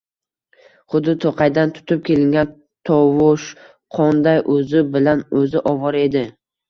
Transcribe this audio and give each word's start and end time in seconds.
Xuddi 0.93 1.13
to‘qaydan 1.25 1.73
tutib 1.75 2.01
kelingan 2.07 2.49
tovushqonday 2.91 4.43
o‘zi 4.55 4.83
bilan 4.97 5.23
o‘zi 5.43 5.63
ovora 5.75 6.03
edi 6.09 6.25